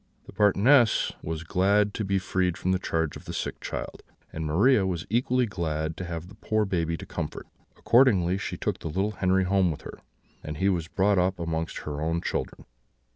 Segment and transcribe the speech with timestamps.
[0.25, 4.01] The Marchioness was glad to be freed from the charge of the sick child,
[4.33, 7.45] and Maria was equally glad to have the poor baby to comfort.
[7.77, 9.99] Accordingly, she took the little Henri home with her,
[10.43, 12.65] and he was brought up amongst her own children.